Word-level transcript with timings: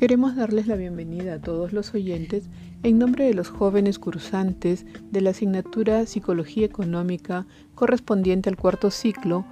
Queremos 0.00 0.34
darles 0.34 0.66
la 0.66 0.76
bienvenida 0.76 1.34
a 1.34 1.40
todos 1.42 1.74
los 1.74 1.92
oyentes 1.92 2.48
en 2.82 2.98
nombre 2.98 3.26
de 3.26 3.34
los 3.34 3.50
jóvenes 3.50 3.98
cursantes 3.98 4.86
de 5.10 5.20
la 5.20 5.28
asignatura 5.28 6.06
Psicología 6.06 6.64
Económica 6.64 7.46
correspondiente 7.74 8.48
al 8.48 8.56
cuarto 8.56 8.90
ciclo 8.90 9.44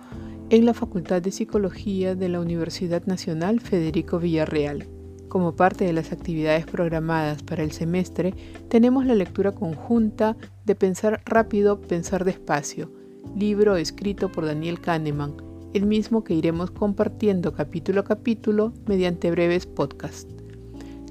en 0.48 0.64
la 0.64 0.72
Facultad 0.72 1.20
de 1.20 1.32
Psicología 1.32 2.14
de 2.14 2.30
la 2.30 2.40
Universidad 2.40 3.04
Nacional 3.04 3.60
Federico 3.60 4.18
Villarreal. 4.18 4.88
Como 5.28 5.54
parte 5.54 5.84
de 5.84 5.92
las 5.92 6.12
actividades 6.12 6.64
programadas 6.64 7.42
para 7.42 7.62
el 7.62 7.72
semestre, 7.72 8.32
tenemos 8.70 9.04
la 9.04 9.16
lectura 9.16 9.52
conjunta 9.52 10.34
de 10.64 10.74
Pensar 10.74 11.20
rápido, 11.26 11.78
pensar 11.78 12.24
despacio, 12.24 12.90
libro 13.36 13.76
escrito 13.76 14.32
por 14.32 14.46
Daniel 14.46 14.80
Kahneman, 14.80 15.47
el 15.74 15.86
mismo 15.86 16.24
que 16.24 16.34
iremos 16.34 16.70
compartiendo 16.70 17.52
capítulo 17.52 18.00
a 18.00 18.04
capítulo 18.04 18.72
mediante 18.86 19.30
breves 19.30 19.66
podcasts. 19.66 20.34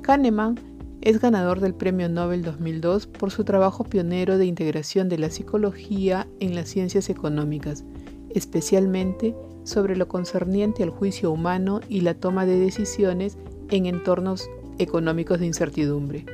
Kahneman 0.02 0.60
es 1.02 1.20
ganador 1.20 1.60
del 1.60 1.74
Premio 1.74 2.10
Nobel 2.10 2.44
2002 2.44 3.08
por 3.08 3.32
su 3.32 3.44
trabajo 3.44 3.84
pionero 3.84 4.38
de 4.38 4.46
integración 4.46 5.10
de 5.10 5.18
la 5.20 5.30
psicología 5.30 6.28
en 6.40 6.56
las 6.56 6.70
ciencias 6.70 7.10
económicas, 7.10 7.84
especialmente 8.30 9.36
sobre 9.64 9.96
lo 9.96 10.08
concerniente 10.08 10.84
al 10.84 10.90
juicio 10.90 11.32
humano 11.32 11.82
y 11.88 12.02
la 12.02 12.16
toma 12.16 12.46
de 12.46 12.60
decisiones 12.60 13.38
en 13.70 13.86
entornos 13.86 14.50
económicos 14.80 15.40
de 15.40 15.46
incertidumbre. 15.46 16.26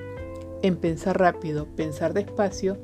En 0.61 0.77
Pensar 0.77 1.19
rápido, 1.19 1.67
pensar 1.75 2.13
despacio, 2.13 2.77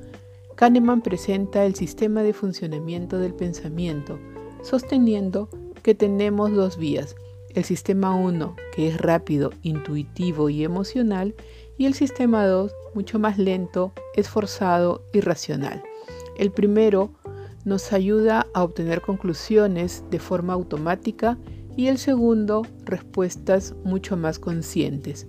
Kahneman 0.56 1.02
presenta 1.02 1.66
el 1.66 1.76
sistema 1.76 2.24
de 2.24 2.34
funcionamiento 2.34 3.18
del 3.20 3.34
pensamiento, 3.34 4.20
sosteniendo 4.62 5.50
que 5.84 5.96
tenemos 5.96 6.52
dos 6.54 6.78
vías, 6.78 7.16
el 7.56 7.64
sistema 7.64 8.16
1, 8.16 8.56
que 8.74 8.88
es 8.88 8.98
rápido, 8.98 9.52
intuitivo 9.64 10.50
y 10.50 10.64
emocional, 10.64 11.36
y 11.78 11.86
el 11.86 11.94
sistema 11.94 12.46
2, 12.46 12.72
mucho 12.94 13.20
más 13.20 13.38
lento, 13.38 13.94
esforzado 14.16 15.04
y 15.14 15.22
racional. 15.22 15.82
El 16.38 16.52
primero 16.52 17.12
nos 17.66 17.94
ayuda 17.94 18.46
a 18.54 18.64
obtener 18.64 19.02
conclusiones 19.02 20.04
de 20.10 20.20
forma 20.20 20.54
automática 20.54 21.38
y 21.76 21.88
el 21.88 21.98
segundo, 21.98 22.64
respuestas 22.84 23.76
mucho 23.84 24.18
más 24.18 24.40
conscientes. 24.40 25.28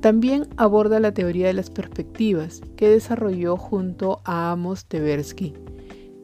También 0.00 0.46
aborda 0.56 1.00
la 1.00 1.12
teoría 1.12 1.48
de 1.48 1.54
las 1.54 1.70
perspectivas 1.70 2.60
que 2.76 2.88
desarrolló 2.88 3.56
junto 3.56 4.20
a 4.24 4.52
Amos 4.52 4.86
Tversky. 4.86 5.54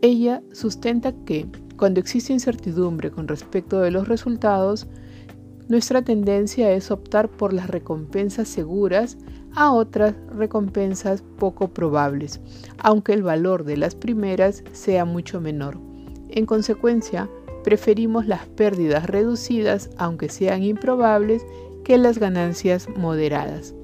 Ella 0.01 0.43
sustenta 0.53 1.13
que 1.25 1.47
cuando 1.77 2.01
existe 2.01 2.33
incertidumbre 2.33 3.11
con 3.11 3.29
respecto 3.29 3.81
de 3.81 3.91
los 3.91 4.09
resultados, 4.09 4.87
nuestra 5.69 6.03
tendencia 6.03 6.71
es 6.73 6.91
optar 6.91 7.29
por 7.29 7.53
las 7.53 7.69
recompensas 7.69 8.49
seguras 8.49 9.17
a 9.55 9.73
otras 9.73 10.15
recompensas 10.37 11.23
poco 11.39 11.69
probables, 11.69 12.41
aunque 12.79 13.13
el 13.13 13.23
valor 13.23 13.65
de 13.65 13.77
las 13.77 13.95
primeras 13.95 14.63
sea 14.73 15.05
mucho 15.05 15.41
menor. 15.41 15.79
En 16.29 16.45
consecuencia, 16.47 17.31
preferimos 17.63 18.27
las 18.27 18.47
pérdidas 18.47 19.07
reducidas, 19.07 19.91
aunque 19.97 20.29
sean 20.29 20.63
improbables, 20.63 21.47
que 21.85 21.99
las 21.99 22.19
ganancias 22.19 22.89
moderadas. 22.97 23.75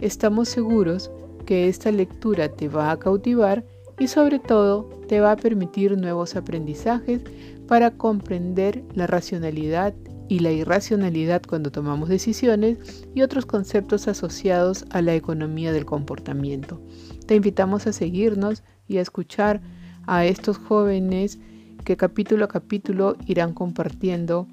Estamos 0.00 0.48
seguros 0.48 1.10
que 1.44 1.68
esta 1.68 1.90
lectura 1.90 2.48
te 2.48 2.68
va 2.68 2.90
a 2.90 2.98
cautivar 2.98 3.64
y 3.98 4.08
sobre 4.08 4.38
todo 4.38 4.88
te 5.08 5.20
va 5.20 5.32
a 5.32 5.36
permitir 5.36 5.96
nuevos 5.96 6.36
aprendizajes 6.36 7.22
para 7.66 7.90
comprender 7.92 8.84
la 8.94 9.06
racionalidad 9.06 9.94
y 10.28 10.40
la 10.40 10.50
irracionalidad 10.50 11.42
cuando 11.46 11.70
tomamos 11.70 12.08
decisiones 12.08 13.06
y 13.14 13.22
otros 13.22 13.46
conceptos 13.46 14.08
asociados 14.08 14.84
a 14.90 15.02
la 15.02 15.14
economía 15.14 15.72
del 15.72 15.84
comportamiento. 15.84 16.80
Te 17.26 17.36
invitamos 17.36 17.86
a 17.86 17.92
seguirnos 17.92 18.62
y 18.88 18.98
a 18.98 19.02
escuchar 19.02 19.60
a 20.06 20.24
estos 20.24 20.58
jóvenes 20.58 21.38
que 21.84 21.96
capítulo 21.96 22.44
a 22.44 22.48
capítulo 22.48 23.16
irán 23.26 23.54
compartiendo 23.54 24.48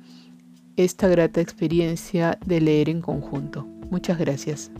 esta 0.75 1.07
grata 1.07 1.41
experiencia 1.41 2.37
de 2.45 2.61
leer 2.61 2.89
en 2.89 3.01
conjunto. 3.01 3.67
Muchas 3.89 4.17
gracias. 4.17 4.71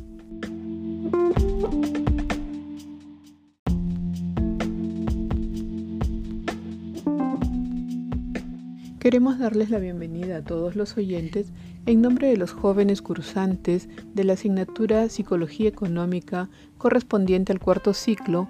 Queremos 9.04 9.38
darles 9.38 9.70
la 9.70 9.80
bienvenida 9.80 10.38
a 10.38 10.44
todos 10.46 10.78
los 10.78 10.96
oyentes 10.96 11.52
en 11.86 12.02
nombre 12.02 12.30
de 12.30 12.38
los 12.38 12.54
jóvenes 12.54 13.02
cursantes 13.02 13.90
de 14.14 14.24
la 14.24 14.32
asignatura 14.32 15.10
Psicología 15.10 15.68
Económica 15.68 16.50
correspondiente 16.78 17.52
al 17.52 17.60
cuarto 17.60 17.94
ciclo 17.94 18.48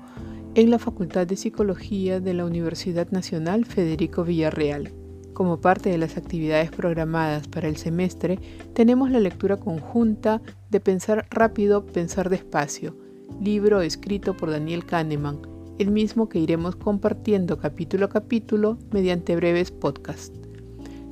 en 0.54 0.70
la 0.70 0.78
Facultad 0.78 1.26
de 1.26 1.38
Psicología 1.38 2.20
de 2.20 2.36
la 2.36 2.46
Universidad 2.46 3.10
Nacional 3.10 3.66
Federico 3.66 4.24
Villarreal. 4.24 4.94
Como 5.34 5.60
parte 5.60 5.90
de 5.90 5.98
las 5.98 6.18
actividades 6.18 6.70
programadas 6.70 7.48
para 7.48 7.68
el 7.68 7.78
semestre, 7.78 8.38
tenemos 8.76 9.10
la 9.10 9.20
lectura 9.20 9.58
conjunta 9.58 10.40
de 10.70 10.80
Pensar 10.80 11.26
rápido, 11.32 11.84
pensar 11.84 12.30
despacio, 12.30 12.96
libro 13.42 13.82
escrito 13.82 14.38
por 14.38 14.52
Daniel 14.52 14.86
Kahneman, 14.86 15.53
el 15.80 15.92
mismo 15.92 16.30
que 16.30 16.40
iremos 16.40 16.76
compartiendo 16.76 17.58
capítulo 17.58 18.06
a 18.06 18.10
capítulo 18.10 18.78
mediante 18.92 19.36
breves 19.36 19.72
podcasts. 19.72 20.40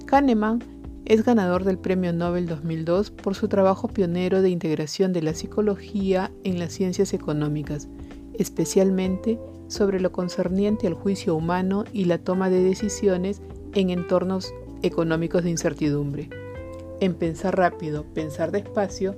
Kahneman 0.06 0.64
es 1.06 1.24
ganador 1.24 1.64
del 1.64 1.78
Premio 1.78 2.14
Nobel 2.14 2.48
2002 2.48 3.12
por 3.12 3.36
su 3.36 3.48
trabajo 3.48 3.88
pionero 3.88 4.42
de 4.42 4.50
integración 4.50 5.14
de 5.14 5.22
la 5.22 5.34
psicología 5.34 6.32
en 6.44 6.60
las 6.60 6.74
ciencias 6.74 7.14
económicas, 7.14 7.88
especialmente 8.34 9.40
sobre 9.68 10.00
lo 10.00 10.12
concerniente 10.12 10.88
al 10.88 10.94
juicio 10.94 11.36
humano 11.36 11.86
y 11.92 12.06
la 12.06 12.20
toma 12.20 12.50
de 12.50 12.62
decisiones 12.64 13.42
en 13.74 13.90
entornos 13.90 14.54
económicos 14.84 15.44
de 15.44 15.50
incertidumbre. 15.50 16.30
En 17.00 17.16
Pensar 17.16 17.58
rápido, 17.58 18.06
pensar 18.14 18.52
despacio, 18.52 19.16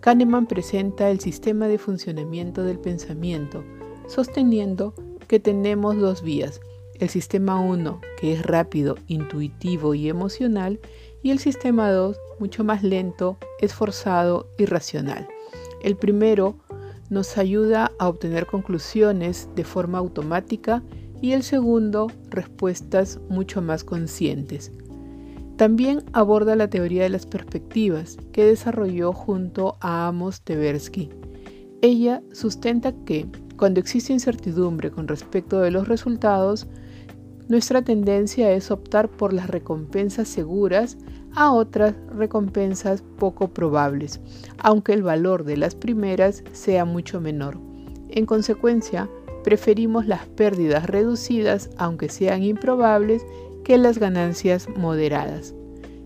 Kahneman 0.00 0.46
presenta 0.46 1.10
el 1.10 1.20
sistema 1.20 1.68
de 1.68 1.78
funcionamiento 1.78 2.62
del 2.62 2.78
pensamiento, 2.78 3.64
sosteniendo 4.06 4.94
que 5.28 5.40
tenemos 5.40 5.96
dos 5.96 6.22
vías, 6.22 6.60
el 7.00 7.08
sistema 7.08 7.60
1, 7.60 8.00
que 8.18 8.32
es 8.32 8.42
rápido, 8.42 8.96
intuitivo 9.08 9.94
y 9.94 10.08
emocional, 10.08 10.80
y 11.22 11.30
el 11.30 11.38
sistema 11.38 11.90
2, 11.90 12.16
mucho 12.38 12.64
más 12.64 12.82
lento, 12.82 13.38
esforzado 13.60 14.48
y 14.58 14.66
racional. 14.66 15.26
El 15.82 15.96
primero 15.96 16.56
nos 17.10 17.36
ayuda 17.38 17.90
a 17.98 18.08
obtener 18.08 18.46
conclusiones 18.46 19.48
de 19.54 19.64
forma 19.64 19.98
automática 19.98 20.82
y 21.20 21.32
el 21.32 21.42
segundo, 21.42 22.10
respuestas 22.28 23.20
mucho 23.28 23.62
más 23.62 23.84
conscientes. 23.84 24.70
También 25.56 26.02
aborda 26.12 26.56
la 26.56 26.68
teoría 26.68 27.04
de 27.04 27.10
las 27.10 27.26
perspectivas 27.26 28.16
que 28.32 28.44
desarrolló 28.44 29.12
junto 29.12 29.76
a 29.80 30.08
Amos 30.08 30.42
Tversky. 30.42 31.10
Ella 31.80 32.22
sustenta 32.32 32.92
que 33.04 33.26
cuando 33.56 33.80
existe 33.80 34.12
incertidumbre 34.12 34.90
con 34.90 35.08
respecto 35.08 35.60
de 35.60 35.70
los 35.70 35.88
resultados, 35.88 36.66
nuestra 37.48 37.82
tendencia 37.82 38.50
es 38.52 38.70
optar 38.70 39.08
por 39.08 39.32
las 39.32 39.48
recompensas 39.48 40.28
seguras 40.28 40.96
a 41.34 41.52
otras 41.52 41.94
recompensas 42.16 43.02
poco 43.18 43.48
probables, 43.48 44.20
aunque 44.58 44.92
el 44.92 45.02
valor 45.02 45.44
de 45.44 45.56
las 45.56 45.74
primeras 45.74 46.42
sea 46.52 46.84
mucho 46.84 47.20
menor. 47.20 47.58
En 48.08 48.24
consecuencia, 48.24 49.10
preferimos 49.42 50.06
las 50.06 50.26
pérdidas 50.26 50.86
reducidas, 50.86 51.70
aunque 51.76 52.08
sean 52.08 52.42
improbables, 52.42 53.26
que 53.62 53.78
las 53.78 53.98
ganancias 53.98 54.68
moderadas. 54.76 55.54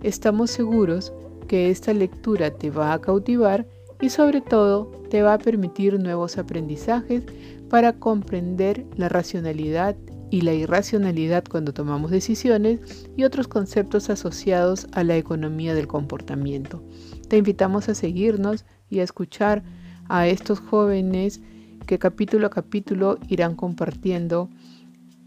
Estamos 0.03 0.51
seguros 0.51 1.13
que 1.47 1.71
esta 1.71 1.93
lectura 1.93 2.51
te 2.51 2.71
va 2.71 2.93
a 2.93 3.01
cautivar 3.01 3.67
y 4.01 4.11
sobre 4.11 4.41
todo 4.41 4.91
te 5.11 5.23
va 5.23 5.35
a 5.35 5.39
permitir 5.39 5.99
nuevos 5.99 6.39
aprendizajes 6.39 7.25
para 7.69 7.93
comprender 7.93 8.87
la 8.97 9.09
racionalidad 9.09 9.97
y 10.31 10.43
la 10.43 10.53
irracionalidad 10.53 11.45
cuando 11.49 11.73
tomamos 11.73 12.11
decisiones 12.11 13.09
y 13.17 13.25
otros 13.25 13.49
conceptos 13.49 14.11
asociados 14.11 14.87
a 14.93 15.05
la 15.05 15.17
economía 15.17 15.75
del 15.75 15.87
comportamiento. 15.87 16.83
Te 17.29 17.39
invitamos 17.39 17.89
a 17.89 17.95
seguirnos 17.95 18.65
y 18.91 19.01
a 19.01 19.05
escuchar 19.05 19.63
a 20.09 20.27
estos 20.27 20.61
jóvenes 20.61 21.41
que 21.87 21.99
capítulo 21.99 22.47
a 22.47 22.51
capítulo 22.51 23.19
irán 23.29 23.55
compartiendo 23.55 24.51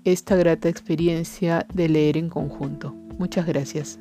esta 0.03 0.35
grata 0.35 0.69
experiencia 0.69 1.65
de 1.73 1.89
leer 1.89 2.17
en 2.17 2.29
conjunto. 2.29 2.95
Muchas 3.17 3.45
gracias. 3.45 3.99